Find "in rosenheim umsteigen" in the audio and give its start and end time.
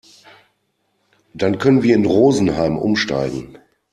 1.93-3.59